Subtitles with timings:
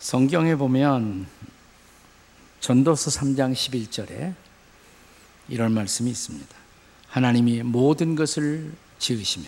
[0.00, 1.26] 성경에 보면
[2.60, 4.34] 전도서 3장 11절에
[5.50, 6.56] 이런 말씀이 있습니다.
[7.08, 9.44] 하나님이 모든 것을 지으심에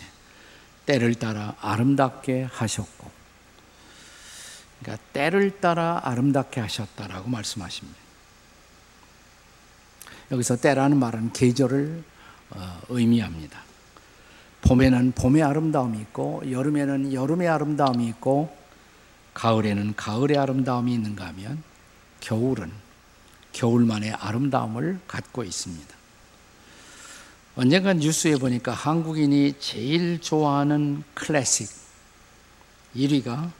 [0.84, 3.10] 때를 따라 아름답게 하셨고
[4.80, 7.98] 그러니까 때를 따라 아름답게 하셨다라고 말씀하십니다.
[10.32, 12.04] 여기서 때라는 말은 계절을
[12.50, 13.58] 어, 의미합니다.
[14.60, 18.61] 봄에는 봄의 아름다움이 있고 여름에는 여름의 아름다움이 있고
[19.34, 21.62] 가을에는 가을의 아름다움이 있는가 하면
[22.20, 22.70] 겨울은
[23.52, 25.94] 겨울만의 아름다움을 갖고 있습니다.
[27.54, 31.68] 언젠가 뉴스에 보니까 한국인이 제일 좋아하는 클래식
[32.96, 33.50] 1위가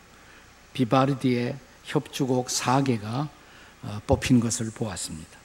[0.73, 3.29] 비바르디의 협주곡 4개가
[3.83, 5.39] 어, 뽑힌 것을 보았습니다.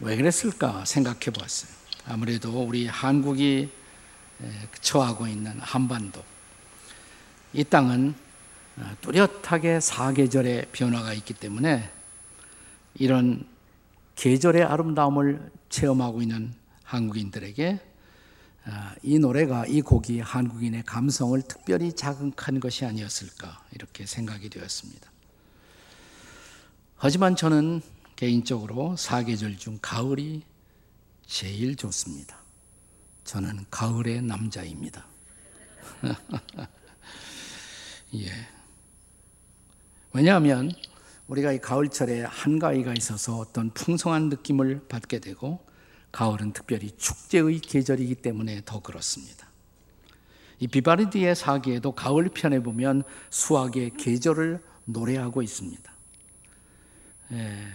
[0.00, 1.70] 왜 그랬을까 생각해 보았어요.
[2.06, 3.70] 아무래도 우리 한국이
[4.80, 6.24] 처하고 있는 한반도
[7.52, 8.29] 이 땅은 어,
[9.00, 11.90] 뚜렷하게 사계절의 변화가 있기 때문에
[12.94, 13.46] 이런
[14.16, 17.80] 계절의 아름다움을 체험하고 있는 한국인들에게
[18.66, 18.70] 어,
[19.02, 25.10] 이 노래가 이 곡이 한국인의 감성을 특별히 자극한 것이 아니었을까 이렇게 생각이 되었습니다.
[26.96, 27.80] 하지만 저는
[28.16, 30.42] 개인적으로 사계절 중 가을이
[31.24, 32.38] 제일 좋습니다.
[33.24, 35.06] 저는 가을의 남자입니다.
[38.16, 38.59] 예.
[40.12, 40.72] 왜냐하면
[41.28, 45.64] 우리가 이 가을철에 한가위가 있어서 어떤 풍성한 느낌을 받게 되고
[46.10, 49.48] 가을은 특별히 축제의 계절이기 때문에 더 그렇습니다.
[50.58, 55.92] 이 비바르디의 사기에도 가을 편에 보면 수학의 계절을 노래하고 있습니다.
[57.32, 57.68] 예,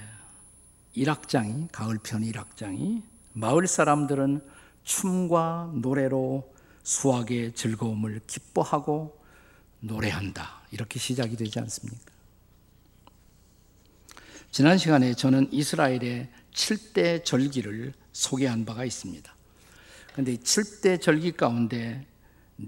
[0.93, 3.01] 일악장이 가을 편 일악장이
[3.33, 4.41] 마을 사람들은
[4.83, 9.17] 춤과 노래로 수학의 즐거움을 기뻐하고
[9.79, 10.61] 노래한다.
[10.71, 12.14] 이렇게 시작이 되지 않습니까?
[14.55, 19.35] 지난 시간에 저는 이스라엘의 7대 절기를 소개한 바가 있습니다.
[20.13, 22.07] 그런데 7대 절기 가운데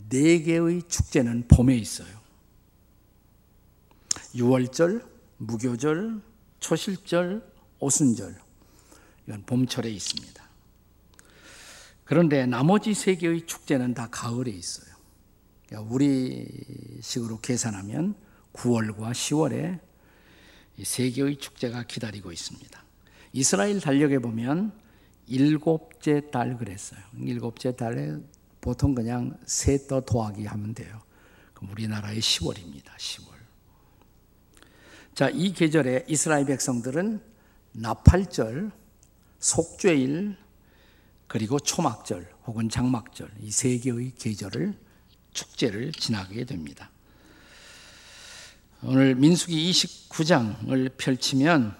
[0.09, 2.09] 4개의 축제는 봄에 있어요.
[4.35, 6.21] 6월절, 무교절,
[6.59, 7.41] 초실절,
[7.79, 8.35] 오순절.
[9.25, 10.43] 이건 봄철에 있습니다.
[12.03, 14.93] 그런데 나머지 세 개의 축제는 다 가을에 있어요.
[15.67, 18.13] 그러니까 우리식으로 계산하면
[18.51, 19.86] 9월과 10월에
[20.83, 22.83] 세 개의 축제가 기다리고 있습니다.
[23.33, 24.71] 이스라엘 달력에 보면
[25.27, 26.99] 일곱째 달 그랬어요.
[27.19, 28.17] 일곱째 달에
[28.61, 31.01] 보통 그냥 셋더 더하기 하면 돼요.
[31.53, 32.95] 그럼 우리나라의 10월입니다.
[32.95, 33.37] 10월.
[35.13, 37.21] 자, 이 계절에 이스라엘 백성들은
[37.73, 38.71] 나팔절,
[39.39, 40.37] 속죄일,
[41.27, 44.77] 그리고 초막절 혹은 장막절 이 세 개의 계절을
[45.33, 46.89] 축제를 지나게 됩니다.
[48.83, 51.75] 오늘 민수기 29장을 펼치면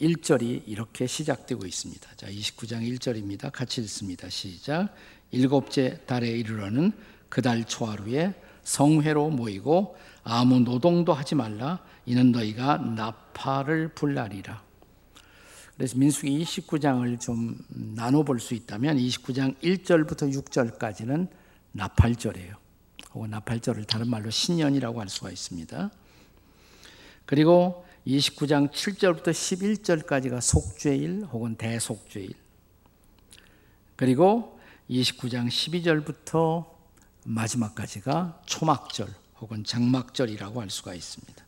[0.00, 2.16] 1절이 이렇게 시작되고 있습니다.
[2.16, 3.52] 자, 29장 1절입니다.
[3.52, 4.28] 같이 읽습니다.
[4.28, 4.92] 시작.
[5.30, 6.90] 일곱째 달에 이르러는
[7.28, 8.34] 그달 초하루에
[8.64, 11.78] 성회로 모이고 아무 노동도 하지 말라.
[12.06, 14.64] 이는 너희가 나팔을 불라리라.
[15.76, 21.28] 그래서 민수기 29장을 좀 나눠 볼 수 있다면 29장 1절부터 6절까지는
[21.70, 22.56] 나팔절이에요.
[23.14, 25.90] 혹은 나팔절을 다른 말로 신년이라고 할 수가 있습니다.
[27.26, 32.34] 그리고 29장 7절부터 11절까지가 속죄일 혹은 대속죄일.
[33.96, 36.66] 그리고 29장 12절부터
[37.24, 39.08] 마지막까지가 초막절
[39.40, 41.44] 혹은 장막절이라고 할 수가 있습니다.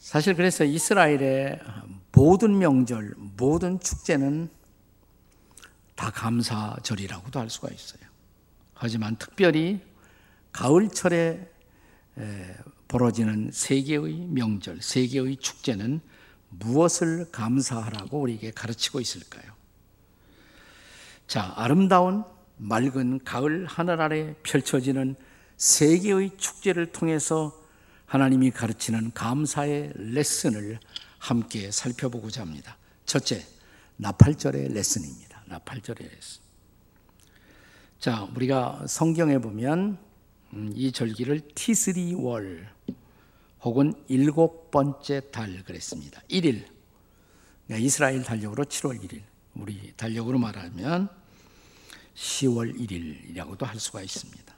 [0.00, 1.60] 사실 그래서 이스라엘의
[2.12, 4.50] 모든 명절, 모든 축제는
[5.94, 8.00] 다 감사절이라고도 할 수가 있어요.
[8.74, 9.80] 하지만 특별히
[10.52, 11.48] 가을철에
[12.88, 16.00] 벌어지는 세계의 명절, 세계의 축제는
[16.48, 19.52] 무엇을 감사하라고 우리에게 가르치고 있을까요?
[21.26, 22.24] 자, 아름다운
[22.56, 25.14] 맑은 가을 하늘 아래 펼쳐지는
[25.58, 27.52] 세계의 축제를 통해서
[28.06, 30.80] 하나님이 가르치는 감사의 레슨을
[31.18, 32.78] 함께 살펴보고자 합니다.
[33.04, 33.44] 첫째,
[33.96, 35.42] 나팔절의 레슨입니다.
[35.46, 36.40] 나팔절의 레슨.
[37.98, 39.98] 자, 우리가 성경에 보면
[40.54, 42.70] 음, 이 절기를 티스리 월
[43.62, 46.22] 혹은 일곱 번째 달 그랬습니다.
[46.30, 46.66] 1일.
[47.70, 49.22] 이스라엘 달력으로 7월 1일.
[49.54, 51.08] 우리 달력으로 말하면
[52.14, 54.54] 10월 1일이라고도 할 수가 있습니다.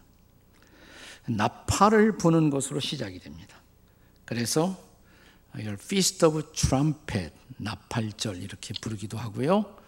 [1.27, 3.57] 나팔을 부는 것으로 시작이 됩니다.
[4.25, 4.79] 그래서
[5.57, 9.79] Feast of Trumpet, 나팔절 이렇게 부르기도 하고요.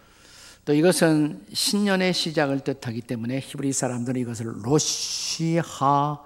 [0.65, 6.23] 또 이것은 신년의 시작을 뜻하기 때문에 히브리 사람들은 이것을 로시하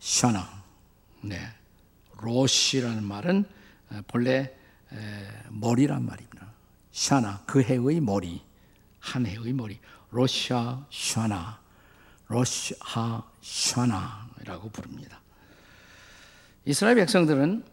[0.00, 0.64] 샤나,
[1.20, 1.38] 네,
[2.22, 3.44] 로시라는 말은
[4.06, 4.54] 본래
[5.50, 6.52] 머리란 말입니다.
[6.92, 8.42] 샤나 그 해의 머리
[9.00, 9.78] 한 해의 머리
[10.10, 11.60] 로샤 샤나
[12.28, 15.20] 로샤 샤나라고 부릅니다.
[16.64, 17.64] 이스라엘 백성들은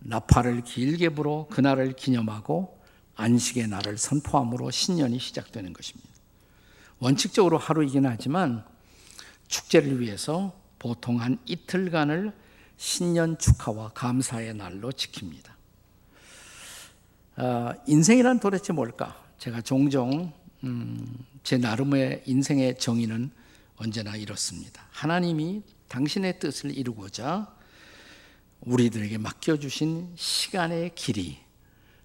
[0.00, 2.80] 나팔을 길게 불어 그날을 기념하고
[3.16, 6.10] 안식의 날을 선포함으로 신년이 시작되는 것입니다.
[6.98, 8.64] 원칙적으로 하루이긴 하지만
[9.48, 12.32] 축제를 위해서 보통 한 이틀간을
[12.80, 15.50] 신년 축하와 감사의 날로 지킵니다.
[17.36, 19.22] 어, 인생이란 도대체 뭘까?
[19.36, 20.32] 제가 종종
[20.64, 21.06] 음,
[21.42, 23.32] 제 나름의 인생의 정의는
[23.76, 24.86] 언제나 이렇습니다.
[24.92, 27.54] 하나님이 당신의 뜻을 이루고자
[28.62, 31.36] 우리들에게 맡겨주신 시간의 길이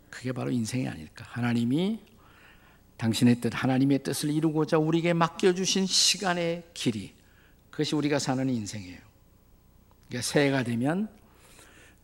[0.09, 1.23] 그게 바로 인생이 아닐까.
[1.29, 2.01] 하나님이
[2.97, 7.13] 당신의 뜻, 하나님의 뜻을 이루고자 우리에게 맡겨주신 시간의 길이
[7.71, 9.04] 그것이 우리가 사는 인생이에요.
[10.07, 11.07] 그러니까 새해가 되면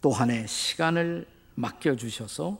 [0.01, 2.57] 또 한 해 시간을 맡겨주셔서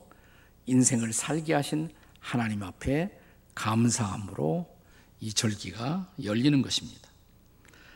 [0.67, 1.89] 인생을 살게 하신
[2.19, 3.17] 하나님 앞에
[3.55, 4.67] 감사함으로
[5.19, 7.09] 이 절기가 열리는 것입니다.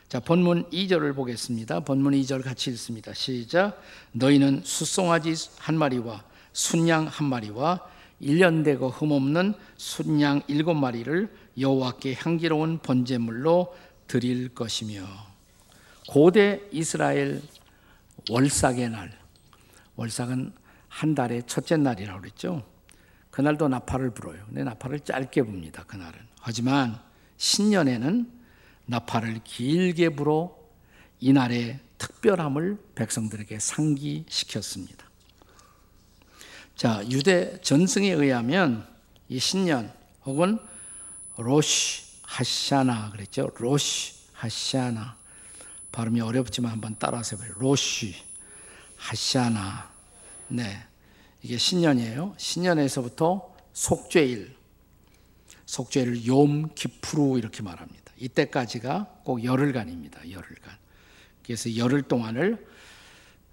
[0.08, 1.80] 자, 본문 2절을 보겠습니다.
[1.80, 3.12] 본문 2절 같이 읽습니다.
[3.14, 3.80] 시작.
[4.12, 7.80] 너희는 숫송아지 한 마리와 순양 한 마리와
[8.22, 13.76] 1년 되고 흠없는 순양 일곱 마리를 여호와께 향기로운 번제물로
[14.06, 15.04] 드릴 것이며
[16.08, 17.42] 고대 이스라엘
[18.30, 19.18] 월삭의 날
[19.96, 20.52] 월삭은
[20.88, 22.64] 한 달의 첫째 날이라고 그랬죠.
[23.30, 24.42] 그날도 나팔을 불어요.
[24.46, 25.84] 근데 나팔을 짧게 붑니다.
[25.86, 26.18] 그날은.
[26.40, 26.98] 하지만
[27.36, 28.30] 신년에는
[28.86, 30.56] 나팔을 길게 불어
[31.20, 35.06] 이날의 특별함을 백성들에게 상기시켰습니다.
[36.76, 38.86] 자, 유대 전승에 의하면
[39.28, 39.92] 이 신년
[40.24, 40.58] 혹은
[41.36, 43.50] 로시 하샤나 그랬죠.
[43.56, 45.16] 로시 하샤나
[45.96, 47.54] 발음이 어렵지만 한번 따라서 해봐요.
[47.56, 48.14] 로시
[48.98, 49.90] 하샤나
[50.48, 50.84] 네
[51.42, 52.34] 이게 신년이에요.
[52.36, 54.54] 신년에서부터 속죄일
[55.64, 58.12] 속죄를 욤 기프루 이렇게 말합니다.
[58.18, 60.30] 이때까지가 꼭 열흘간입니다.
[60.30, 60.76] 열흘간.
[61.42, 62.66] 그래서 열흘 동안을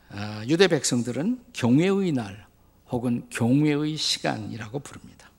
[0.09, 2.45] 아, 유대 백성들은 경외의 날
[2.89, 5.29] 혹은 경외의 시간이라고 부릅니다.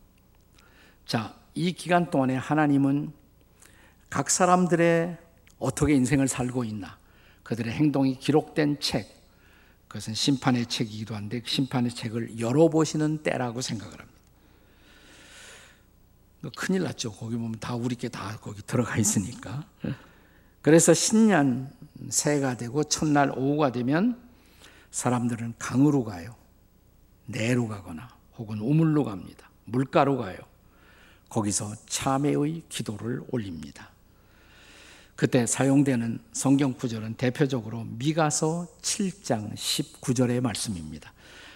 [1.04, 3.12] 자, 이 기간 동안에 하나님은
[4.08, 5.18] 각 사람들의
[5.58, 6.98] 어떻게 인생을 살고 있나,
[7.42, 9.14] 그들의 행동이 기록된 책,
[9.88, 14.14] 그것은 심판의 책이기도 한데 심판의 책을 열어보시는 때라고 생각을 합니다.
[16.56, 17.12] 큰일 났죠.
[17.12, 19.64] 거기 보면 다 우리 께다 거기 들어가 있으니까.
[20.62, 21.72] 그래서 신년
[22.08, 24.20] 새가 되고 첫날 오후가 되면
[24.90, 26.34] 사람들은 강으로 가요.
[27.26, 29.48] 내로 가거나 혹은 우물로 갑니다.
[29.64, 30.36] 물가로 가요.
[31.28, 33.90] 거기서 참회의 기도를 올립니다.
[35.16, 41.12] 그때 사용되는 성경 구절은 대표적으로 미가서 7장 19절의 말씀입니다.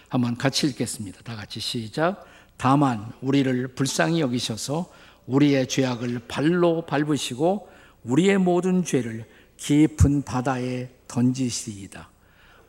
[0.07, 1.21] 한번 같이 읽겠습니다.
[1.23, 2.25] 다 같이 시작.
[2.57, 4.91] 다만 우리를 불쌍히 여기셔서
[5.27, 7.69] 우리의 죄악을 발로 밟으시고
[8.03, 12.09] 우리의 모든 죄를 깊은 바다에 던지시이다.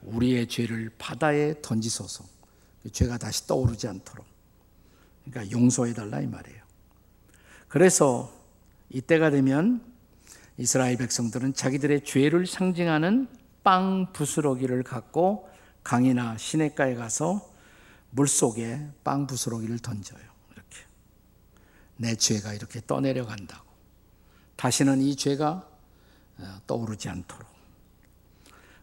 [0.02, 2.24] 우리의 죄를 바다에 던지소서.
[2.82, 4.26] 그 죄가 다시 떠오르지 않도록.
[5.24, 6.60] 그러니까 용서해 달라 이 말이에요.
[7.68, 8.32] 그래서
[8.90, 9.89] 이때가 되면
[10.60, 13.28] 이스라엘 백성들은 자기들의 죄를 상징하는
[13.64, 15.48] 빵 부스러기를 갖고
[15.82, 17.50] 강이나 시냇가에 가서
[18.10, 20.20] 물 속에 빵 부스러기를 던져요.
[20.52, 20.76] 이렇게.
[21.96, 23.64] 내 죄가 이렇게 떠내려 간다고.
[24.56, 25.66] 다시는 이 죄가
[26.36, 27.48] 어, 떠오르지 않도록.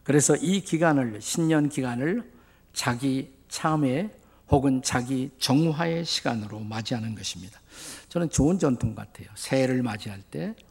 [0.04, 2.34] 그래서 이 기간을, 신년 기간을
[2.74, 4.10] 자기 참회
[4.50, 7.62] 혹은 자기 정화의 시간으로 맞이하는 것입니다.
[8.10, 9.28] 저는 좋은 전통 같아요.
[9.36, 10.67] 새해를 맞이할 때 아,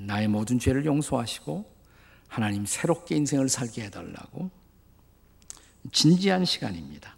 [0.00, 1.72] 나의 모든 죄를 용서하시고
[2.28, 4.50] 하나님 새롭게 인생을 살게 해달라고
[5.92, 7.16] 진지한 시간입니다.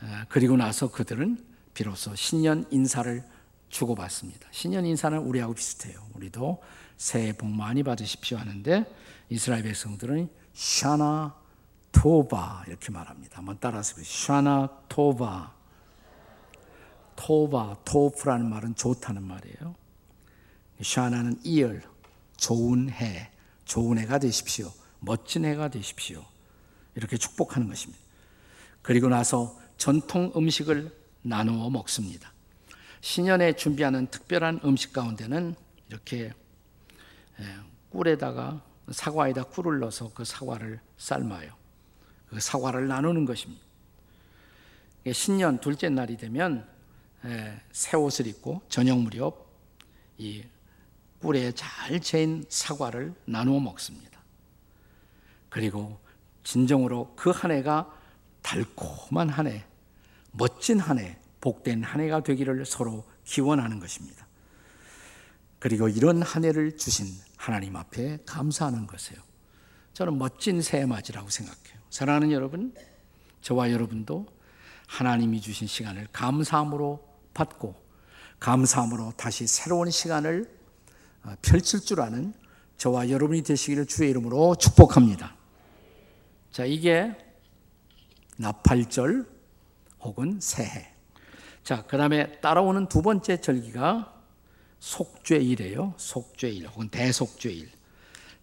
[0.00, 1.44] 아, 그리고 나서 그들은
[1.74, 3.22] 비로소 신년 인사를
[3.68, 4.48] 주고받습니다.
[4.50, 6.00] 신년 인사는 우리하고 비슷해요.
[6.14, 6.62] 우리도
[6.96, 8.84] 새해 복 많이 받으십시오 하는데
[9.28, 11.36] 이스라엘 백성들은 샤나
[11.92, 13.38] 토바 이렇게 말합니다.
[13.38, 15.54] 한번 따라서 샤나 토바
[17.16, 19.74] 토바 토프라는 말은 좋다는 말이에요.
[20.82, 21.82] 샤나는 이열
[22.36, 23.30] 좋은 해
[23.64, 24.72] 좋은 해가 되십시오.
[25.00, 26.24] 멋진 해가 되십시오.
[26.94, 28.02] 이렇게 축복하는 것입니다.
[28.82, 32.32] 그리고 나서 전통 음식을 나누어 먹습니다.
[33.00, 35.54] 신년에 준비하는 특별한 음식 가운데는
[35.88, 36.32] 이렇게
[37.90, 41.52] 꿀에다가 사과에다 꿀을 넣어서 그 사과를 삶아요.
[42.28, 43.62] 그 사과를 나누는 것입니다.
[45.12, 46.68] 신년 둘째 날이 되면
[47.70, 49.46] 새 옷을 입고 저녁 무렵
[50.16, 50.42] 이
[51.20, 54.20] 꿀에 잘 채인 사과를 나누어 먹습니다.
[55.48, 55.98] 그리고
[56.44, 57.92] 진정으로 그 한 해가
[58.42, 59.64] 달콤한 한 해,
[60.32, 64.26] 멋진 한 해, 복된 한 해가 되기를 서로 기원하는 것입니다.
[65.58, 67.06] 그리고 이런 한 해를 주신
[67.36, 69.20] 하나님 앞에 감사하는 것이에요.
[69.92, 71.78] 저는 멋진 새해 맞이라고 생각해요.
[71.90, 72.72] 사랑하는 여러분,
[73.42, 74.26] 저와 여러분도
[74.86, 77.74] 하나님이 주신 시간을 감사함으로 받고
[78.40, 80.57] 감사함으로 다시 새로운 시간을 어,
[81.42, 82.32] 펼칠 줄 아는
[82.76, 85.36] 저와 여러분이 되시기를 주의 이름으로 축복합니다.
[86.50, 87.14] 자, 이게
[88.36, 89.26] 나팔절
[90.00, 90.88] 혹은 새해.
[91.62, 94.14] 자, 그 다음에 따라오는 두 번째 절기가
[94.78, 95.94] 속죄일이에요.
[95.96, 97.70] 속죄일 혹은 대속죄일.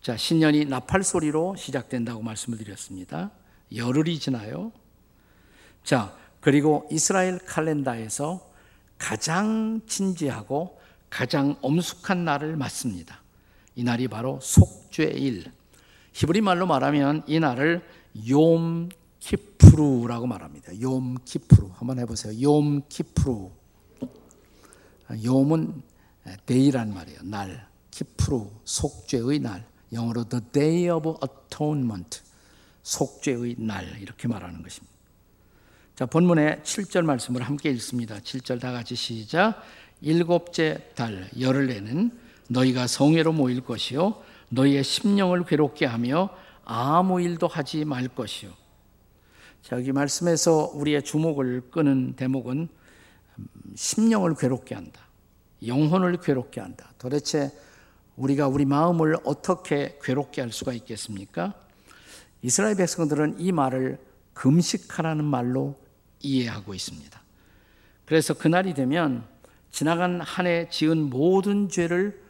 [0.01, 3.31] 자, 신년이 나팔 소리로 시작된다고 말씀을 드렸습니다.
[3.73, 4.71] 열흘이 지나요.
[5.83, 8.51] 자, 그리고 이스라엘 칼렌다에서
[8.97, 13.21] 가장 진지하고 가장 엄숙한 날을 맞습니다.
[13.75, 15.51] 이 날이 바로 속죄일.
[16.13, 17.85] 히브리 말로 말하면 이 날을
[18.25, 18.89] יום
[19.19, 20.73] כיפור라고 말합니다.
[20.79, 21.71] יום כיפור.
[21.73, 22.33] 한번 해보세요.
[22.33, 23.51] 욤 키프루.
[25.23, 25.81] יום은
[26.45, 27.19] day란 말이에요.
[27.23, 27.67] 날.
[27.91, 28.49] כיפור.
[28.63, 29.65] 속죄의 날.
[29.91, 32.21] 영어로 the day of atonement.
[32.83, 33.99] 속죄의 날.
[33.99, 34.95] 이렇게 말하는 것입니다.
[35.95, 38.19] 자, 본문의 7절 말씀을 함께 읽습니다.
[38.19, 39.61] 7절 다 같이 시작.
[40.01, 42.11] 일곱째 달 열흘에는
[42.49, 46.29] 너희가 성회로 모일 것이요 너희의 심령을 괴롭게 하며
[46.63, 48.51] 아무 일도 하지 말 것이요.
[49.61, 52.67] 자, 여기 말씀에서 우리의 주목을 끄는 대목은
[53.75, 55.01] 심령을 괴롭게 한다.
[55.65, 56.91] 영혼을 괴롭게 한다.
[56.97, 57.51] 도대체
[58.15, 61.53] 우리가 우리 마음을 어떻게 괴롭게 할 수가 있겠습니까?
[62.41, 63.99] 이스라엘 백성들은 이 말을
[64.33, 65.79] 금식하라는 말로
[66.21, 67.21] 이해하고 있습니다.
[68.05, 69.25] 그래서 그날이 되면
[69.75, 72.23] 지나간 한 해 지은 모든 죄를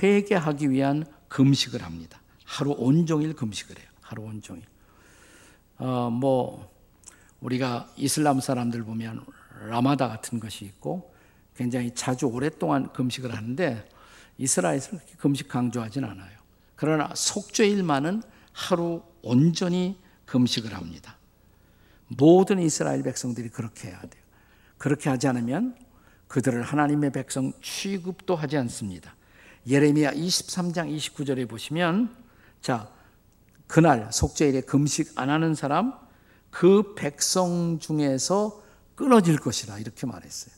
[0.00, 2.20] 회개하기 위한 금식을 합니다.
[2.44, 3.88] 하루 온종일 금식을 해요.
[4.00, 4.62] 하루 온종일.
[5.78, 6.70] 어, 뭐
[7.40, 9.26] 우리가 이슬람 사람들 보면
[9.68, 11.12] 라마다 같은 것이 있고
[11.56, 13.84] 굉장히 자주 오랫동안 금식을 하는데
[14.38, 14.80] 그렇게
[15.18, 16.38] 금식 강조하진 않아요.
[16.76, 21.16] 그러나 속죄일만은 하루 온전히 금식을 합니다.
[22.06, 24.22] 모든 이스라엘 백성들이 그렇게 해야 돼요.
[24.78, 25.74] 그렇게 하지 않으면
[26.32, 29.14] 그들을 하나님의 백성 취급도 하지 않습니다.
[29.68, 32.16] 예레미야 23장 29절에 보시면
[32.62, 32.90] 자
[33.66, 35.92] 그날 속죄일에 금식 안 하는 사람
[36.48, 38.62] 그 백성 중에서
[38.94, 40.54] 끊어질 것이라 이렇게 말했어요.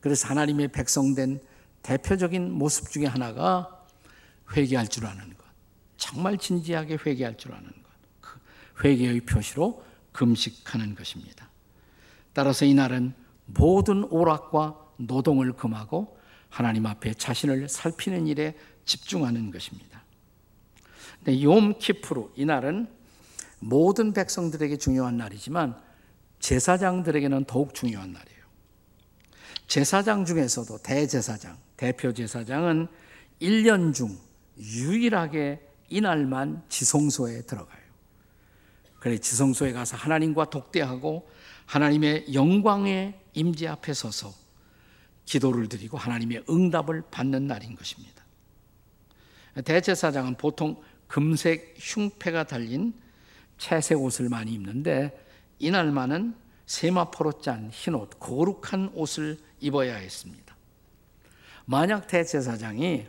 [0.00, 1.40] 그래서 하나님의 백성된
[1.80, 3.86] 대표적인 모습 중에 하나가
[4.54, 5.46] 회개할 줄 아는 것.
[5.96, 7.90] 정말 진지하게 회개할 줄 아는 것.
[8.20, 8.38] 그
[8.84, 11.48] 회개의 표시로 금식하는 것입니다.
[12.34, 13.14] 따라서 이날은
[13.46, 20.02] 모든 오락과 노동을 금하고 하나님 앞에 자신을 살피는 일에 집중하는 것입니다.
[21.18, 22.88] 근데 욤 키프루 이 날은
[23.60, 25.76] 모든 백성들에게 중요한 날이지만
[26.38, 28.38] 제사장들에게는 더욱 중요한 날이에요.
[29.66, 32.88] 제사장 중에서도 대제사장, 대표 제사장은
[33.40, 34.16] 1년 중
[34.58, 37.82] 유일하게 이날만 지성소에 들어가요.
[39.00, 41.28] 그래 지성소에 가서 하나님과 독대하고
[41.66, 44.32] 하나님의 영광의 임재 앞에 서서
[45.28, 48.24] 기도를 드리고 하나님의 응답을 받는 날인 것입니다.
[49.62, 52.94] 대제사장은 보통 금색 흉패가 달린
[53.58, 55.26] 채색 옷을 많이 입는데
[55.58, 60.56] 이날만은 세마포로 짠 흰옷, 거룩한 옷을 입어야 했습니다.
[61.66, 63.06] 만약 대제사장이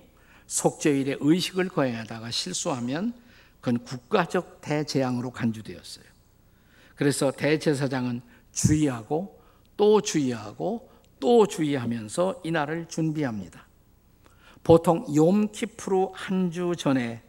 [0.47, 3.13] 속죄일에 의식을 거행하다가 실수하면
[3.61, 6.05] 그건 국가적 대재앙으로 간주되었어요.
[6.95, 8.21] 그래서 대제사장은
[8.51, 9.39] 주의하고
[9.77, 10.88] 또 주의하고
[11.19, 13.65] 또 주의하면서 이날을 준비합니다.
[14.63, 17.21] 보통 욤키프루 한 주 전에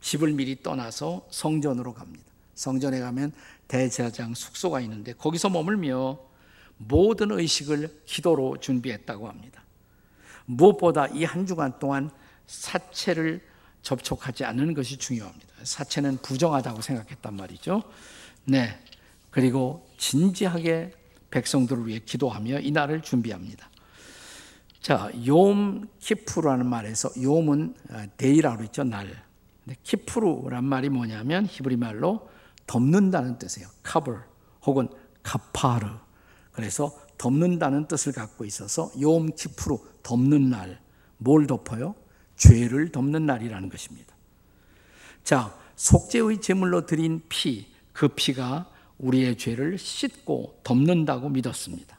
[0.00, 2.24] 집을 미리 떠나서 성전으로 갑니다.
[2.54, 3.32] 성전에 가면
[3.66, 6.18] 대제사장 숙소가 있는데 거기서 머물며
[6.76, 9.62] 모든 의식을 기도로 준비했다고 합니다.
[10.46, 12.10] 무엇보다 이 한 주간 동안
[12.46, 13.44] 사체를
[13.82, 15.46] 접촉하지 않는 것이 중요합니다.
[15.62, 17.82] 사체는 부정하다고 생각했단 말이죠.
[18.44, 18.78] 네.
[19.30, 20.92] 그리고 진지하게
[21.30, 23.68] 백성들을 위해 기도하며 이 날을 준비합니다.
[24.80, 27.74] 자, יום כיפור라는 말에서 יום은
[28.16, 29.24] day라고 했죠, 날.
[29.82, 32.28] כיפור란 말이 뭐냐면 히브리 말로
[32.66, 33.68] 덮는다는 뜻이에요.
[33.86, 34.22] cover
[34.64, 34.88] 혹은
[35.22, 35.88] כפר.
[36.52, 40.80] 그래서 덮는다는 뜻을 갖고 있어서 יום כיפור 덮는 날.
[41.18, 41.94] 뭘 덮어요?
[42.36, 44.14] 죄를 덮는 날이라는 것입니다.
[45.24, 51.98] 자, 속죄의 제물로 드린 피, 그 피가 우리의 죄를 씻고 덮는다고 믿었습니다.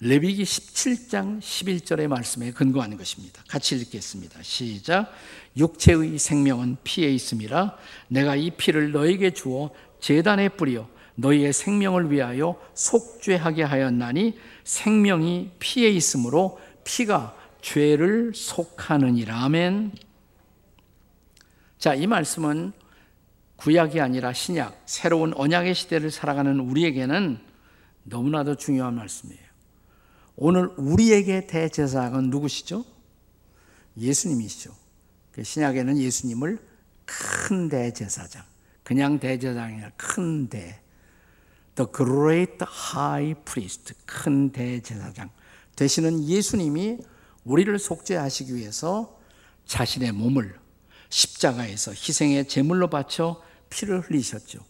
[0.00, 3.42] 레위기 17장 11절의 말씀에 근거하는 것입니다.
[3.48, 4.42] 같이 읽겠습니다.
[4.42, 5.12] 시작.
[5.56, 13.64] 육체의 생명은 피에 있음이라 내가 이 피를 너에게 주어 제단에 뿌려 너희의 생명을 위하여 속죄하게
[13.64, 19.42] 하였나니 생명이 피에 있으므로 피가 죄를 속하느니라.
[19.44, 19.92] 아멘.
[21.78, 22.72] 자, 이 말씀은
[23.58, 27.38] 구약이 아니라 신약, 새로운 언약의 시대를 살아가는 우리에게는
[28.04, 29.42] 너무나도 중요한 말씀이에요.
[30.36, 32.84] 오늘 우리에게 대제사장은 누구시죠?
[33.96, 34.72] 예수님이시죠.
[35.32, 36.58] 그 신약에는 예수님을
[37.04, 38.44] 큰 대제사장,
[38.84, 40.80] 그냥 대제사장이 아니라 큰 대,
[41.74, 42.58] The Great
[42.94, 45.30] High Priest, 큰 대제사장
[45.74, 46.98] 되시는 예수님이
[47.42, 49.18] 우리를 속죄하시기 위해서
[49.66, 50.56] 자신의 몸을
[51.08, 54.60] 십자가에서 희생의 제물로 바쳐 피를 흘리셨죠.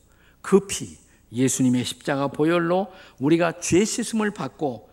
[0.42, 0.96] 그 피,
[1.32, 4.88] 예수님의 십자가 보혈로 우리가 죄 씻음을 받고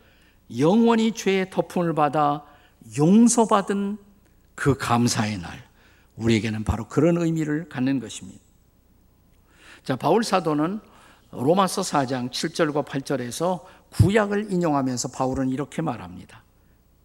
[0.57, 2.45] 영원히 죄의 덮음을 받아
[2.97, 3.97] 용서받은
[4.53, 5.63] 그 감사의 날,
[6.15, 8.41] 우리에게는 바로 그런 의미를 갖는 것입니다.
[9.83, 10.79] 자, 바울 사도는
[11.31, 16.43] 로마서 4장 7절과 8절에서 구약을 인용하면서 바울은 이렇게 말합니다.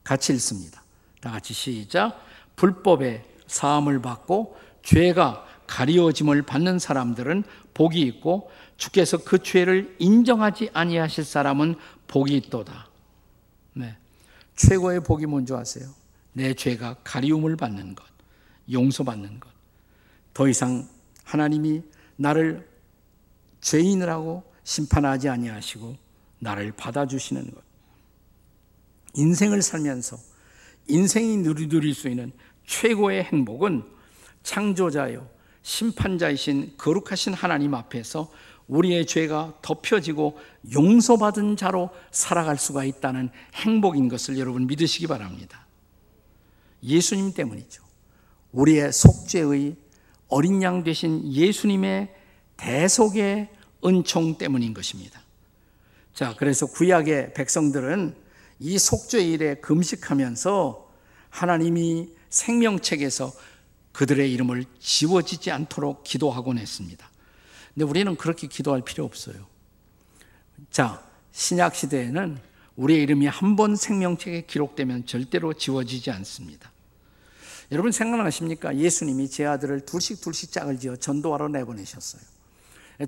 [0.05, 0.83] 같이 읽습니다.
[1.21, 2.21] 다 같이 시작.
[2.57, 11.77] 불법의 사함을 받고 죄가 가리워짐을 받는 사람들은 복이 있고 주께서 그 죄를 인정하지 아니하실 사람은
[12.09, 12.89] 복이 있도다.
[13.75, 13.97] 네.
[14.57, 15.89] 최고의 복이 뭔지 아세요?
[16.33, 18.05] 내 죄가 가리움을 받는 것,
[18.71, 19.49] 용서받는 것.
[20.35, 20.89] 더 이상
[21.23, 21.83] 하나님이
[22.17, 22.69] 나를
[23.61, 25.97] 죄인이라고 심판하지 아니하시고
[26.41, 27.63] 나를 받아주시는 것.
[29.15, 30.17] 인생을 살면서
[30.89, 32.33] 인생이 누리누릴 수 있는
[32.67, 33.85] 최고의 행복은
[34.43, 35.29] 창조자요,
[35.63, 38.31] 심판자이신 거룩하신 하나님 앞에서
[38.67, 40.39] 우리의 죄가 덮여지고
[40.73, 45.67] 용서받은 자로 살아갈 수가 있다는 행복인 것을 여러분 믿으시기 바랍니다.
[46.83, 47.83] 예수님 때문이죠.
[48.53, 49.77] 우리의 속죄의
[50.29, 52.15] 어린 양 되신 예수님의
[52.57, 53.51] 대속의
[53.85, 55.21] 은총 때문인 것입니다.
[56.15, 58.15] 자, 그래서 구약의 백성들은
[58.61, 60.91] 이 속죄일에 금식하면서
[61.31, 63.33] 하나님이 생명책에서
[63.93, 67.09] 그들의 이름을 지워지지 않도록 기도하곤 했습니다.
[67.75, 69.47] 근데 우리는 그렇게 기도할 필요 없어요.
[70.71, 72.39] 자, 신약 시대에는
[72.77, 76.71] 우리의 이름이 한 번 생명책에 기록되면 절대로 지워지지 않습니다.
[77.73, 78.77] 여러분 생각나십니까?
[78.77, 82.23] 예수님이 제 아들을 둘씩 둘씩 짝을 지어 전도하러 내보내셨어요.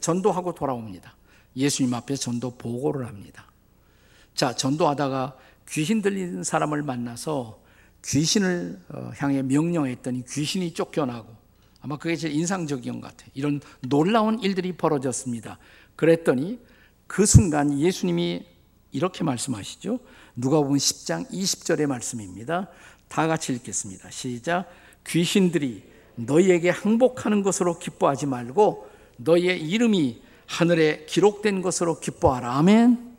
[0.00, 1.16] 전도하고 돌아옵니다.
[1.56, 3.46] 예수님 앞에 전도 보고를 합니다.
[4.34, 5.36] 자, 전도하다가
[5.68, 7.61] 귀신 들리는 사람을 만나서
[8.04, 11.28] 귀신을 어, 향해 명령했더니 귀신이 쫓겨나고
[11.80, 13.30] 아마 그게 제일 인상적인 것 같아요.
[13.34, 15.58] 이런 놀라운 일들이 벌어졌습니다.
[15.96, 16.60] 그랬더니
[17.06, 18.46] 그 순간 예수님이
[18.92, 19.98] 이렇게 말씀하시죠.
[20.36, 22.68] 누가 보면 10장 20절의 말씀입니다.
[23.08, 24.10] 다 같이 읽겠습니다.
[24.10, 24.66] 시작.
[25.06, 25.82] 귀신들이
[26.14, 32.56] 너희에게 항복하는 것으로 기뻐하지 말고 너희의 이름이 하늘에 기록된 것으로 기뻐하라.
[32.56, 33.12] 아멘.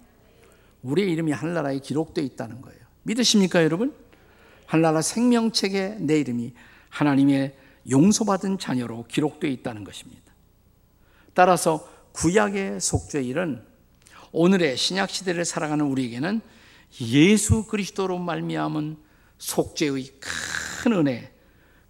[0.84, 2.80] 우리의 이름이 하늘나라에 기록되어 있다는 거예요.
[3.04, 3.94] 믿으십니까, 여러분?
[4.74, 6.52] 하늘나라 생명책에 내 이름이
[6.90, 7.56] 하나님의
[7.92, 10.34] 용서받은 자녀로 기록되어 있다는 것입니다.
[11.36, 13.64] 따라서 구약의 속죄 일은
[14.32, 16.42] 오늘의 신약 시대를 살아가는 우리에게는
[17.02, 18.98] 예수 그리스도로 말미암은
[19.38, 21.32] 속죄의 큰 은혜,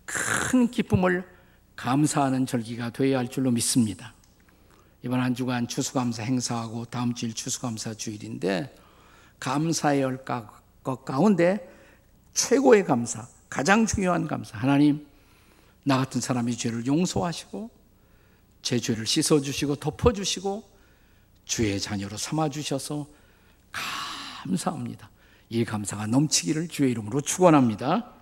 [0.04, 1.26] 큰 기쁨을
[1.78, 4.14] 감사하는 절기가 되어야 할 줄로 믿습니다.
[5.04, 8.76] 이번 한 주간 추수감사 행사하고 다음 주일 추수감사 주일인데
[9.40, 10.18] 감사의
[10.84, 11.73] 것 가운데
[12.34, 14.58] 최고의 감사, 가장 중요한 감사.
[14.58, 15.06] 하나님,
[15.84, 17.70] 나 같은 사람의 죄를 용서하시고
[18.62, 20.64] 제 죄를 씻어주시고 덮어주시고
[21.46, 23.08] 주의 자녀로 삼아주셔서
[23.72, 25.10] 감사합니다.
[25.50, 28.14] 이 감사가 넘치기를 주의 이름으로 축원합니다.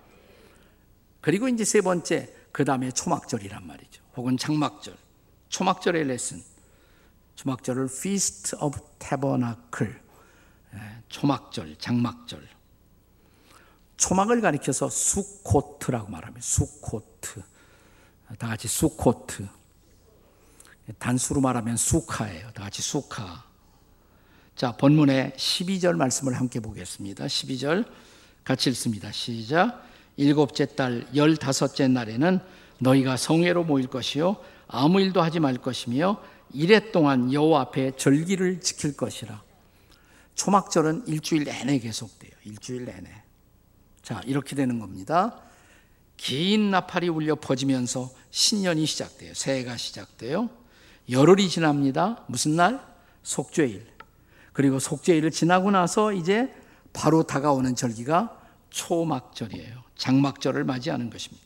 [1.20, 4.02] 그리고 이제 세 번째, 그 다음에 초막절이란 말이죠.
[4.16, 4.96] 혹은 장막절.
[5.48, 6.42] 초막절의 레슨.
[7.36, 9.94] 초막절을 Feast of Tabernacle.
[10.74, 12.46] 예, 초막절, 장막절.
[14.02, 16.44] 초막을 가리켜서 수코트라고 말합니다.
[16.44, 17.40] 수코트.
[18.36, 19.46] 다 같이 수코트.
[20.98, 22.50] 단수로 말하면 수카예요.
[22.50, 23.44] 다 같이 수카.
[24.56, 27.26] 자, 본문의 12절 말씀을 함께 보겠습니다.
[27.26, 27.86] 12절
[28.42, 29.12] 같이 읽습니다.
[29.12, 29.86] 시작.
[30.16, 32.40] 일곱째 달 열다섯째 날에는
[32.80, 34.36] 너희가 성회로 모일 것이요
[34.66, 36.20] 아무 일도 하지 말 것이며
[36.52, 39.40] 이래 동안 여호와 앞에 절기를 지킬 것이라.
[40.34, 42.32] 초막절은 일주일 내내 계속돼요.
[42.44, 43.22] 일주일 내내.
[44.02, 45.40] 자, 이렇게 되는 겁니다.
[46.16, 49.34] 긴 나팔이 울려 퍼지면서 신년이 시작돼요.
[49.34, 50.50] 새해가 시작돼요.
[51.10, 52.24] 열흘이 지납니다.
[52.28, 52.80] 무슨 날?
[53.22, 53.86] 속죄일.
[54.52, 56.54] 그리고 속죄일을 지나고 나서 이제
[56.92, 58.38] 바로 다가오는 절기가
[58.70, 59.82] 초막절이에요.
[59.96, 61.42] 장막절을 맞이하는 것입니다.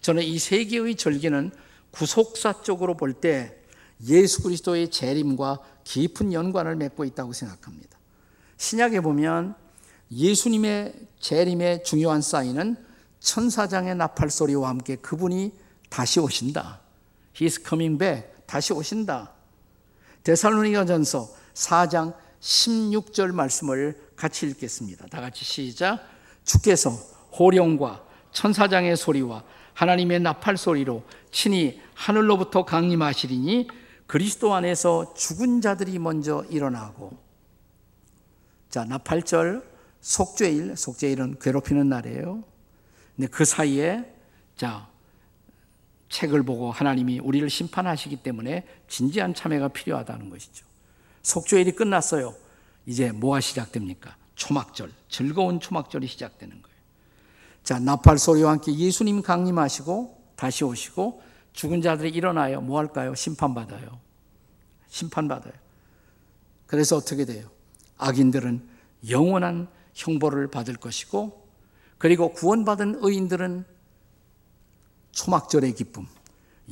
[0.00, 1.52] 저는 이 세 개의 절기는
[1.90, 3.56] 구속사 쪽으로 볼 때
[4.08, 7.98] 예수 그리스도의 재림과 깊은 연관을 맺고 있다고 생각합니다.
[8.56, 9.54] 신약에 보면
[10.12, 12.76] 예수님의 재림의 중요한 사인은
[13.20, 15.52] 천사장의 나팔 소리와 함께 그분이
[15.88, 16.80] 다시 오신다.
[17.34, 18.24] He's coming back.
[18.46, 19.32] 다시 오신다.
[20.24, 25.06] 데살로니가전서 4장 16절 말씀을 같이 읽겠습니다.
[25.06, 26.00] 다 같이 시작.
[26.44, 26.90] 주께서
[27.38, 29.44] 호령과 천사장의 소리와
[29.74, 33.68] 하나님의 나팔 소리로 친히 하늘로부터 강림하시리니
[34.06, 37.16] 그리스도 안에서 죽은 자들이 먼저 일어나고
[38.68, 39.71] 자 나팔절
[40.02, 42.44] 속죄일 속죄일은 괴롭히는 날이에요.
[43.16, 44.12] 근데 그 사이에
[44.56, 44.88] 자
[46.10, 50.66] 책을 보고 하나님이 우리를 심판하시기 때문에 진지한 참회가 필요하다는 것이죠.
[51.22, 52.34] 속죄일이 끝났어요.
[52.84, 54.16] 이제 뭐가 시작됩니까?
[54.34, 56.76] 초막절, 즐거운 초막절이 시작되는 거예요.
[57.62, 62.60] 자, 나팔 소리와 함께 예수님 강림하시고 다시 오시고 죽은 자들이 일어나요.
[62.60, 63.14] 뭐 할까요?
[63.14, 64.00] 심판받아요.
[64.88, 65.54] 심판받아요.
[66.66, 67.48] 그래서 어떻게 돼요?
[67.98, 68.68] 악인들은
[69.08, 71.48] 영원한 형벌을 받을 것이고
[71.98, 73.64] 그리고 구원받은 의인들은
[75.12, 76.06] 초막절의 기쁨,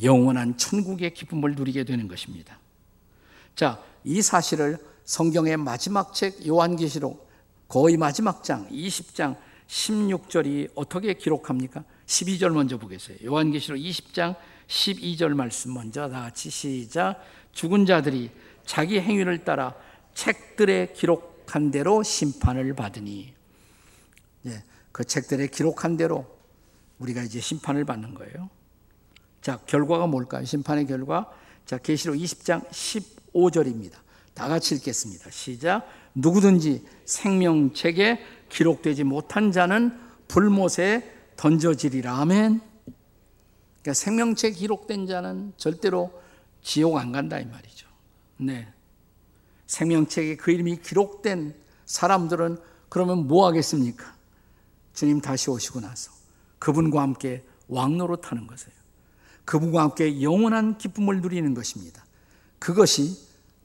[0.02, 2.58] 영원한 천국의 기쁨을 누리게 되는 것입니다.
[3.54, 7.28] 자, 이 사실을 성경의 마지막 책 요한계시록
[7.68, 9.36] 거의 마지막 장 20장
[9.68, 11.84] 16절이 어떻게 기록합니까?
[12.06, 13.18] 12절 먼저 보겠어요.
[13.24, 14.34] 요한계시록 20장
[14.66, 17.22] 12절 말씀 먼저 다 같이 시작.
[17.52, 18.30] 죽은 자들이
[18.64, 19.74] 자기 행위를 따라
[20.14, 23.32] 책들에 기록 한 대로 심판을 받으니
[24.46, 26.26] 예, 그 책들에 기록한 대로
[26.98, 28.50] 우리가 이제 심판을 받는 거예요.
[29.42, 30.44] 자, 결과가 뭘까요?
[30.44, 31.30] 심판의 결과.
[31.64, 33.94] 자, 계시록 20장 15절입니다.
[34.34, 35.30] 다 같이 읽겠습니다.
[35.30, 35.86] 시작.
[36.14, 42.18] 누구든지 생명책에 기록되지 못한 자는 불못에 던져지리라.
[42.18, 42.60] 아멘.
[43.82, 46.12] 그러니까 생명책 기록된 자는 절대로
[46.62, 47.88] 지옥 안 간다 이 말이죠.
[48.36, 48.68] 네.
[49.70, 51.54] 생명책에 그 이름이 기록된
[51.86, 54.12] 사람들은 그러면 뭐 하겠습니까?
[54.94, 56.10] 주님 다시 오시고 나서
[56.58, 58.74] 그분과 함께 왕노로 타는 것이에요.
[59.44, 62.04] 그분과 함께 영원한 기쁨을 누리는 것입니다.
[62.58, 63.16] 그것이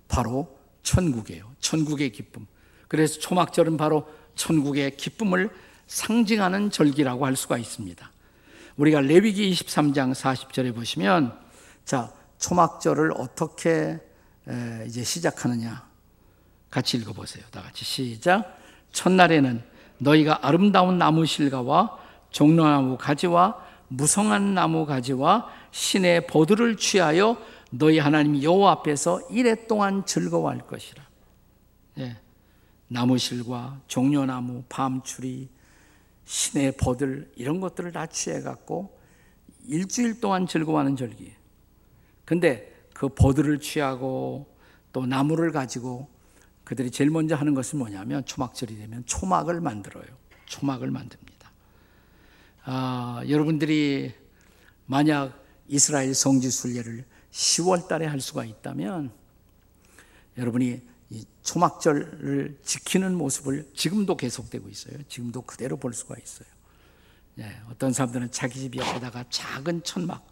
[0.08, 1.52] 바로 천국이에요.
[1.60, 2.46] 천국의 기쁨.
[2.88, 5.50] 그래서 초막절은 바로 천국의 기쁨을
[5.88, 8.12] 상징하는 절기라고 할 수가 있습니다.
[8.78, 11.36] 우리가 레위기 23장 40절에 보시면
[11.84, 14.00] 자, 초막절을 어떻게
[14.86, 15.95] 이제 시작하느냐
[16.76, 17.42] 같이 읽어 보세요.
[17.52, 18.60] 다 같이 시작.
[18.92, 19.64] 첫날에는
[19.98, 21.98] 너희가 아름다운 나무 실과와
[22.32, 27.38] 종려나무 가지와 무성한 나무 가지와 신의 보드를 취하여
[27.72, 31.02] 너희 하나님 여호와 앞에서 이래 동안 즐거워할 것이라.
[32.00, 32.18] 예.
[32.90, 35.48] 나무실과 종려나무, 밤추리,
[36.26, 39.00] 신의 버들 이런 것들을 다 취해 갖고
[39.66, 41.32] 일주일 동안 즐거워하는 절기예요.
[42.26, 44.54] 근데 그 버들을 취하고
[44.92, 46.14] 또 나무를 가지고
[46.66, 50.06] 그들이 제일 먼저 하는 것은 뭐냐면 초막절이 되면 초막을 만들어요.
[50.48, 51.52] 초막을 만듭니다.
[52.64, 54.14] 아, 여러분들이
[54.88, 59.12] 만약 이스라엘 성지 순례를 10월 달에 할 수가 있다면
[60.38, 64.98] 여러분이 이 초막절을 지키는 모습을 지금도 계속되고 있어요.
[65.08, 66.48] 지금도 그대로 볼 수가 있어요.
[67.36, 70.26] 네, 어떤 사람들은 자기 집 옆에다가 작은 천막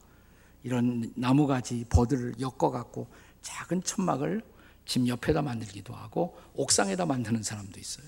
[0.64, 3.08] 이런 나무가지 버들을 엮어 갖고
[3.42, 4.42] 작은 천막을
[4.86, 8.06] 집 옆에다 만들기도 하고 옥상에다 만드는 사람도 있어요.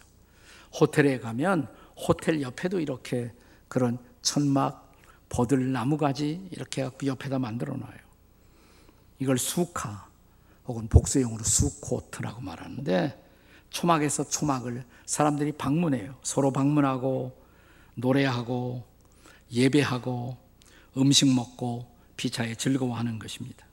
[0.79, 3.31] 호텔에 가면 호텔 옆에도 이렇게
[3.67, 4.93] 그런 천막
[5.29, 8.05] 버들 나무가지 이렇게 갖고 옆에다 만들어 놔요.
[9.19, 10.07] 이걸 수카
[10.67, 13.23] 혹은 복수용으로 수코트라고 말하는데
[13.69, 16.17] 초막에서 초막을 사람들이 방문해요.
[16.23, 17.37] 서로 방문하고
[17.95, 18.83] 노래하고
[19.51, 20.37] 예배하고
[20.97, 23.65] 음식 먹고 피차에 즐거워하는 것입니다.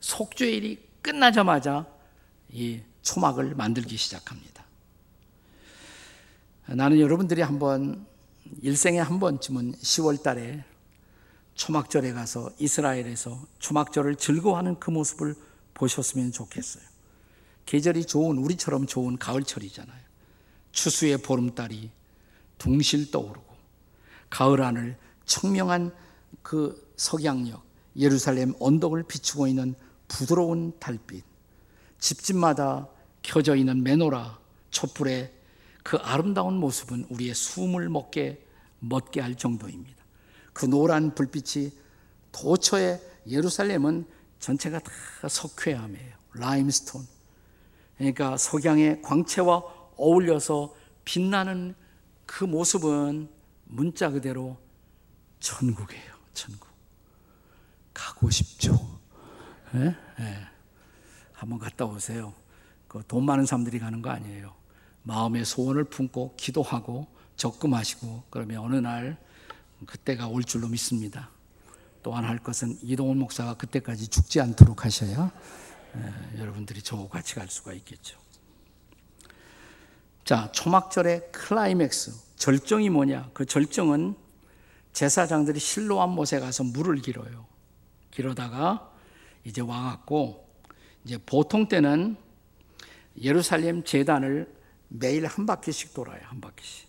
[0.00, 1.86] 속죄일이 끝나자마자
[2.50, 4.64] 이 초막을 만들기 시작합니다.
[6.66, 8.06] 나는 여러분들이 한번
[8.62, 10.64] 일생에 한 번쯤은 10월 달에
[11.54, 15.34] 초막절에 가서 이스라엘에서 초막절을 즐거워하는 그 모습을
[15.74, 16.84] 보셨으면 좋겠어요.
[17.66, 20.00] 계절이 좋은 우리처럼 좋은 가을철이잖아요.
[20.72, 21.90] 추수의 보름달이
[22.58, 23.44] 둥실 떠오르고
[24.28, 25.92] 가을 하늘 청명한
[26.42, 27.62] 그 석양역
[27.96, 29.74] 예루살렘 언덕을 비추고 있는
[30.10, 31.24] 부드러운 달빛
[31.98, 32.88] 집집마다
[33.22, 34.38] 켜져 있는 메노라
[34.70, 35.32] 촛불의
[35.82, 38.44] 그 아름다운 모습은 우리의 숨을 먹게
[38.80, 40.04] 멋게 할 정도입니다.
[40.52, 41.70] 그 노란 불빛이
[42.32, 44.06] 도처에 예루살렘은
[44.40, 46.16] 전체가 다 석회암이에요.
[46.34, 47.06] 라임스톤.
[47.96, 49.58] 그러니까 석양의 광채와
[49.96, 51.74] 어울려서 빛나는
[52.26, 53.28] 그 모습은
[53.64, 54.58] 문자 그대로
[55.40, 56.14] 천국이에요.
[56.32, 56.68] 천국.
[57.92, 58.99] 가고 싶죠.
[59.74, 59.96] 예?
[60.20, 60.38] 예.
[61.32, 62.34] 한번 갔다 오세요.
[62.88, 64.52] 그 돈 많은 사람들이 가는 거 아니에요.
[65.04, 67.06] 마음의 소원을 품고 기도하고
[67.36, 69.16] 적금하시고 그러면 어느 날
[69.86, 71.30] 그때가 올 줄로 믿습니다.
[72.02, 75.30] 또한 할 것은 이동원 목사가 그때까지 죽지 않도록 하셔야
[75.96, 78.18] 예, 여러분들이 저와 같이 갈 수가 있겠죠.
[80.24, 83.30] 자, 초막절의 클라이맥스, 절정이 뭐냐?
[83.32, 84.14] 그 절정은
[84.92, 87.46] 제사장들이 실로암 못에 가서 물을 길어요.
[88.10, 88.89] 길어다가
[89.44, 90.48] 이제 와갖고
[91.04, 92.16] 이제 보통 때는
[93.20, 94.52] 예루살렘 재단을
[94.88, 96.20] 매일 한 바퀴씩 돌아요.
[96.24, 96.88] 한 바퀴씩.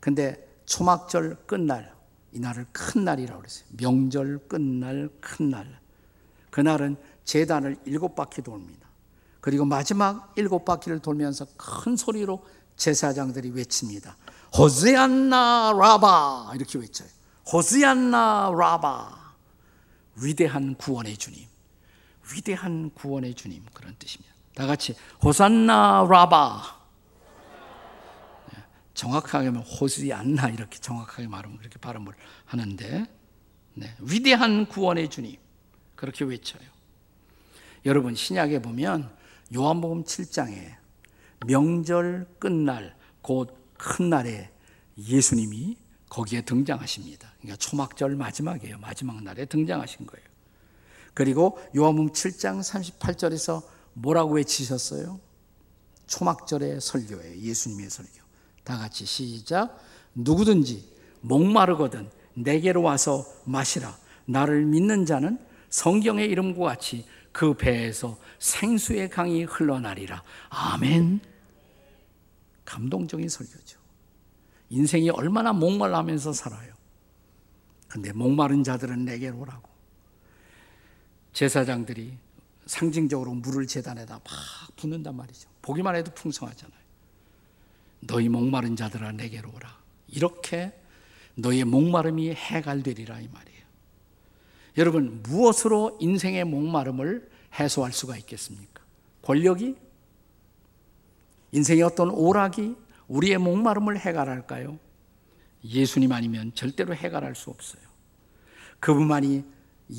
[0.00, 1.94] 근데 초막절 끝날
[2.32, 3.66] 이날을 큰 날이라고 그랬어요.
[3.76, 5.80] 명절 끝날 큰 날.
[6.50, 8.88] 그날은 재단을 일곱 바퀴 돌립니다.
[9.40, 12.44] 그리고 마지막 일곱 바퀴를 돌면서 큰 소리로
[12.76, 14.16] 제사장들이 외칩니다.
[14.56, 17.08] 호세안나 라바 이렇게 외쳐요.
[17.52, 19.34] 호세안나 라바
[20.22, 21.49] 위대한 구원의 주님.
[22.34, 24.34] 위대한 구원의 주님 그런 뜻입니다.
[24.54, 26.80] 다 같이 호산나 라바
[28.94, 32.12] 정확하게 하면 호시안나 이렇게 정확하게 말하면 그렇게 발음을
[32.44, 33.06] 하는데
[33.74, 35.36] 네, 위대한 구원의 주님
[35.94, 36.68] 그렇게 외쳐요.
[37.86, 39.10] 여러분 신약에 보면
[39.54, 40.74] 요한복음 7장에
[41.46, 44.50] 명절 끝날 곧 큰 날에
[44.98, 45.78] 예수님이
[46.10, 47.32] 거기에 등장하십니다.
[47.38, 48.78] 그러니까 초막절 마지막이에요.
[48.78, 50.26] 마지막 날에 등장하신 거예요.
[51.14, 53.62] 그리고 요한복음 7장 38절에서
[53.94, 55.20] 뭐라고 외치셨어요?
[56.06, 57.38] 초막절의 설교예요.
[57.40, 58.12] 예수님의 설교.
[58.64, 59.78] 다 같이 시작.
[60.14, 60.88] 누구든지
[61.20, 63.96] 목마르거든 내게로 와서 마시라.
[64.26, 65.38] 나를 믿는 자는
[65.70, 70.22] 성경의 이름과 같이 그 배에서 생수의 강이 흘러나리라.
[70.48, 71.20] 아멘.
[72.64, 73.78] 감동적인 설교죠.
[74.68, 76.72] 인생이 얼마나 목말라면서 살아요.
[77.88, 79.69] 근데 목마른 자들은 내게로 오라고.
[81.32, 82.16] 제사장들이
[82.66, 84.24] 상징적으로 물을 재단에다 막
[84.76, 85.48] 붓는단 말이죠.
[85.62, 86.80] 보기만 해도 풍성하잖아요.
[88.00, 89.78] 너희 목마른 자들아 내게로 오라.
[90.08, 90.72] 이렇게
[91.34, 93.60] 너희의 목마름이 해갈되리라 이 말이에요.
[94.78, 98.82] 여러분 무엇으로 인생의 목마름을 해소할 수가 있겠습니까?
[99.22, 99.76] 권력이
[101.52, 102.76] 인생의 어떤 오락이
[103.08, 104.78] 우리의 목마름을 해갈할까요?
[105.64, 107.82] 예수님 아니면 절대로 해갈할 수 없어요.
[108.78, 109.44] 그분만이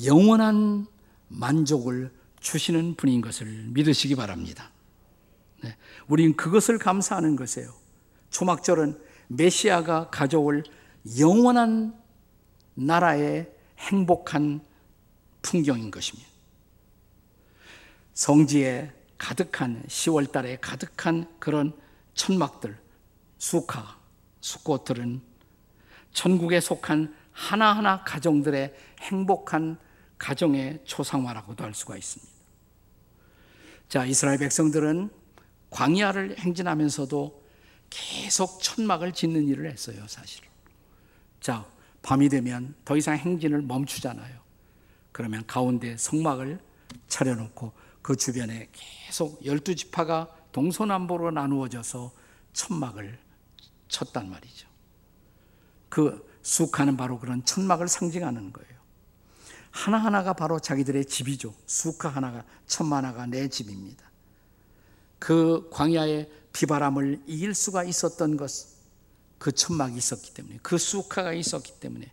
[0.06, 0.86] 영원한
[1.32, 4.70] 만족을 주시는 분인 것을 믿으시기 바랍니다.
[5.62, 5.76] 네,
[6.08, 7.72] 우리는 그것을 감사하는 것이에요.
[8.30, 10.64] 초막절은 메시아가 가져올
[11.18, 11.94] 영원한
[12.74, 14.60] 나라의 행복한
[15.42, 16.28] 풍경인 것입니다.
[18.14, 21.72] 성지에 가득한 10월 달에 가득한 그런
[22.14, 22.76] 천막들,
[23.38, 23.98] 수카,
[24.40, 25.22] 수꽃들은
[26.12, 29.78] 천국에 속한 하나하나 가정들의 행복한
[30.22, 32.32] 가정의 초상화라고도 할 수가 있습니다.
[33.88, 35.10] 자, 이스라엘 백성들은
[35.70, 37.42] 광야를 행진하면서도
[37.90, 40.44] 계속 천막을 짓는 일을 했어요, 사실.
[41.40, 41.66] 자,
[42.02, 44.40] 밤이 되면 더 이상 행진을 멈추잖아요.
[45.10, 46.60] 그러면 가운데 성막을
[47.08, 52.12] 차려놓고 그 주변에 계속 열두 지파가 동서남북으로 나누어져서
[52.52, 53.18] 천막을
[53.88, 54.68] 쳤단 말이죠.
[55.88, 58.81] 그 쑥하는 바로 그런 천막을 상징하는 거예요.
[59.72, 61.54] 하나하나가 바로 자기들의 집이죠.
[61.66, 62.44] 쑥하 하나가,
[62.78, 64.10] 하나가 내 집입니다.
[65.18, 68.50] 그 광야의 비바람을 이길 수가 있었던 것,
[69.38, 72.12] 그 천막이 있었기 때문에, 그 쑥하가 있었기 때문에,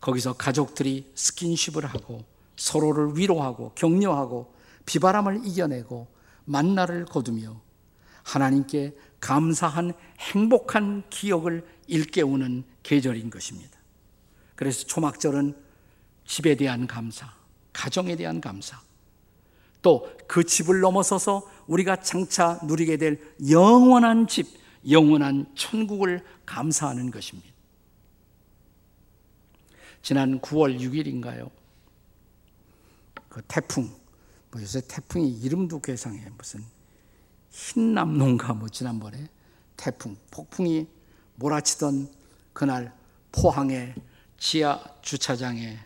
[0.00, 2.24] 거기서 가족들이 스킨십을 하고,
[2.56, 4.54] 서로를 위로하고, 격려하고,
[4.86, 6.08] 비바람을 이겨내고,
[6.46, 7.60] 만나를 거두며,
[8.22, 13.78] 하나님께 감사한 행복한 기억을 일깨우는 계절인 것입니다.
[14.54, 15.67] 그래서 초막절은
[16.28, 17.32] 집에 대한 감사,
[17.72, 18.80] 가정에 대한 감사,
[19.82, 24.46] 또 그 집을 넘어서서 우리가 장차 누리게 될 영원한 집,
[24.88, 27.48] 영원한 천국을 감사하는 것입니다.
[30.02, 31.50] 지난 9월 6일인가요?
[33.30, 33.90] 그 태풍,
[34.50, 36.30] 뭐 요새 태풍이 이름도 괴상해.
[36.36, 36.62] 무슨
[37.50, 39.28] 흰남농가 뭐 지난번에
[39.76, 40.86] 태풍, 폭풍이
[41.36, 42.12] 몰아치던
[42.52, 42.94] 그날
[43.32, 43.94] 포항의
[44.36, 45.78] 지하 주차장에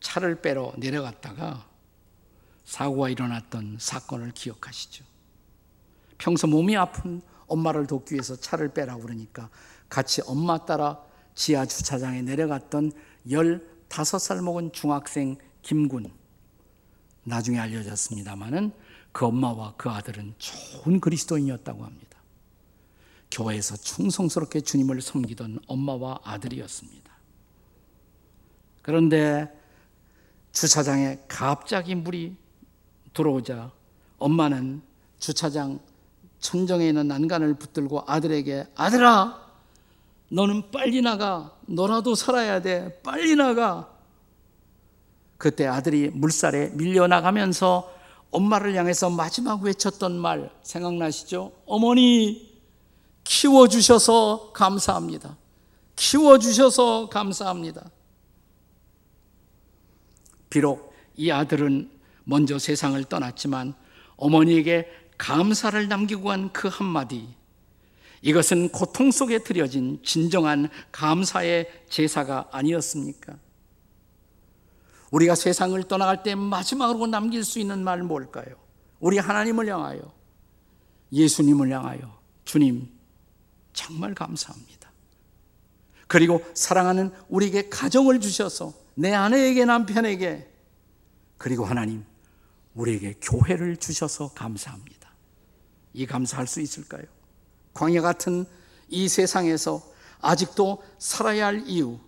[0.00, 1.66] 차를 빼러 내려갔다가
[2.64, 5.04] 사고가 일어났던 사건을 기억하시죠.
[6.18, 9.50] 평소 몸이 아픈 엄마를 돕기 위해서 차를 빼라고 그러니까
[9.88, 11.02] 같이 엄마 따라
[11.34, 12.92] 지하 주차장에 내려갔던
[13.26, 16.12] 15살 먹은 중학생 김군.
[17.24, 18.72] 나중에 알려졌습니다마는
[19.12, 22.18] 그 엄마와 그 아들은 좋은 그리스도인이었다고 합니다.
[23.30, 27.09] 교회에서 충성스럽게 주님을 섬기던 엄마와 아들이었습니다.
[28.82, 29.48] 그런데
[30.52, 32.34] 주차장에 갑자기 물이
[33.12, 33.70] 들어오자
[34.18, 34.82] 엄마는
[35.18, 35.80] 주차장
[36.38, 39.50] 천정에 있는 난간을 붙들고 아들에게 아들아
[40.30, 43.90] 너는 빨리 나가 너라도 살아야 돼 빨리 나가
[45.36, 47.92] 그때 아들이 물살에 밀려 나가면서
[48.30, 51.52] 엄마를 향해서 마지막 외쳤던 말 생각나시죠?
[51.66, 52.60] 어머니
[53.24, 55.36] 키워주셔서 감사합니다.
[55.96, 57.90] 키워주셔서 감사합니다.
[60.50, 61.90] 비록 이 아들은
[62.24, 63.74] 먼저 세상을 떠났지만
[64.16, 67.28] 어머니에게 감사를 남기고 간그 한마디.
[68.22, 73.38] 이것은 고통 속에 들여진 진정한 감사의 제사가 아니었습니까?
[75.10, 78.54] 우리가 세상을 떠나갈 때 마지막으로 남길 수 있는 말 뭘까요?
[79.00, 80.00] 우리 하나님을 향하여,
[81.12, 82.88] 예수님을 향하여, 주님,
[83.72, 84.90] 정말 감사합니다.
[86.06, 90.46] 그리고 사랑하는 우리에게 가정을 주셔서 내 아내에게 남편에게
[91.38, 92.04] 그리고 하나님
[92.74, 95.10] 우리에게 교회를 주셔서 감사합니다.
[95.94, 97.04] 이 감사할 수 있을까요?
[97.72, 98.44] 광야 같은
[98.88, 99.82] 이 세상에서
[100.20, 101.98] 아직도 살아야 할 이유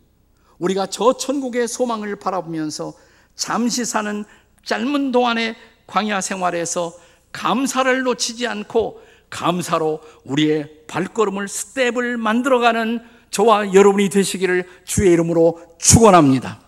[0.59, 2.93] 우리가 저 천국의 소망을 바라보면서
[3.37, 4.27] 잠시 사는
[4.67, 6.93] 짧은 동안의 광야 생활에서
[7.33, 9.01] 감사를 놓치지 않고
[9.31, 13.01] 감사로 우리의 발걸음을 스텝을 만들어가는
[13.31, 16.62] 저와 여러분이 되시기를 주의 이름으로 축원합니다.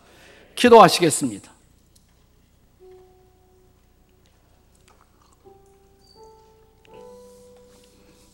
[0.54, 1.52] 기도하시겠습니다.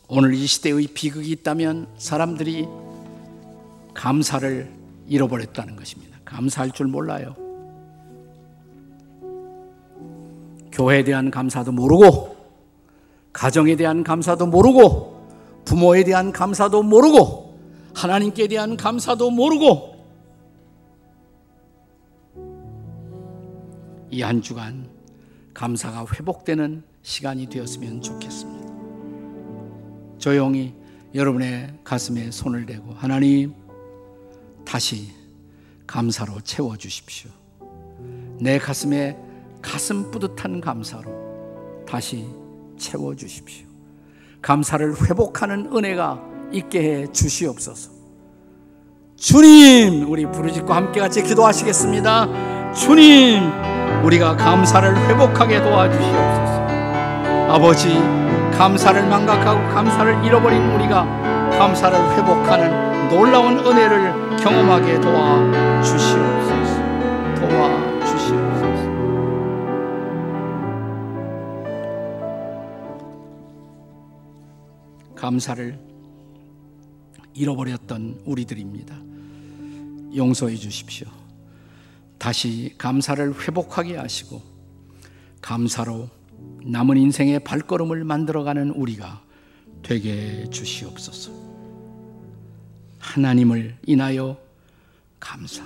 [0.07, 2.67] 오늘 이 시대의 비극이 있다면 사람들이
[3.93, 4.69] 감사를
[5.07, 6.17] 잃어버렸다는 것입니다.
[6.25, 7.35] 감사할 줄 몰라요.
[10.71, 12.35] 교회에 대한 감사도 모르고,
[13.33, 15.27] 가정에 대한 감사도 모르고,
[15.65, 17.57] 부모에 대한 감사도 모르고,
[17.93, 19.90] 하나님께 대한 감사도 모르고,
[24.11, 24.89] 이 한 주간
[25.53, 28.69] 감사가 회복되는 시간이 되었으면 좋겠습니다.
[30.17, 30.73] 조용히
[31.15, 33.53] 여러분의 가슴에 손을 대고 하나님
[34.65, 35.09] 다시
[35.87, 37.29] 감사로 채워 주십시오.
[38.39, 39.17] 내 가슴에
[39.61, 42.25] 가슴 뿌듯한 감사로 다시
[42.77, 43.65] 채워 주십시오.
[44.41, 46.21] 감사를 회복하는 은혜가
[46.53, 47.91] 있게 해 주시옵소서.
[49.15, 52.73] 주님, 우리 부르짖고 함께 같이 기도하시겠습니다.
[52.73, 53.70] 주님,
[54.03, 56.61] 우리가 감사를 회복하게 도와주시옵소서.
[57.49, 57.95] 아버지,
[58.57, 61.05] 감사를 망각하고 감사를 잃어버린 우리가
[61.57, 66.81] 감사를 회복하는 놀라운 은혜를 경험하게 도와 주시옵소서.
[67.35, 68.91] 도와 주시옵소서.
[75.15, 75.79] 감사를
[77.33, 78.95] 잃어버렸던 우리들입니다.
[80.15, 81.20] 용서해 주십시오.
[82.21, 84.43] 다시 감사를 회복하게 하시고
[85.41, 86.07] 감사로
[86.63, 89.23] 남은 인생의 발걸음을 만들어가는 우리가
[89.81, 91.31] 되게 주시옵소서.
[92.99, 94.37] 하나님을 인하여
[95.19, 95.63] 감사,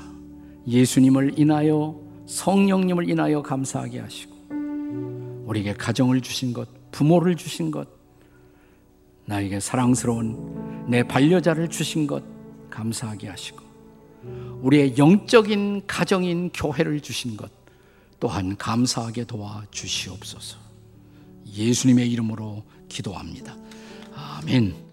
[0.65, 4.33] 예수님을 인하여 성령님을 인하여 감사하게 하시고,
[5.47, 7.85] 우리에게 가정을 주신 것, 부모를 주신 것,
[9.25, 12.23] 나에게 사랑스러운 내 반려자를 주신 것
[12.69, 13.64] 감사하게 하시고,
[14.65, 17.51] 우리의 영적인 가정인 교회를 주신 것
[18.19, 20.57] 또한 감사하게 도와 주시옵소서.
[21.53, 23.55] 예수님의 이름으로 기도합니다.
[24.15, 24.84] 아멘.